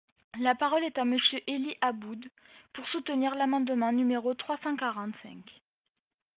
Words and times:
La 0.39 0.55
parole 0.55 0.83
est 0.83 0.97
à 0.97 1.05
Monsieur 1.05 1.39
Élie 1.45 1.75
Aboud, 1.81 2.25
pour 2.73 2.87
soutenir 2.87 3.35
l’amendement 3.35 3.91
numéro 3.91 4.33
trois 4.33 4.57
cent 4.63 4.75
quarante-cinq. 4.75 5.43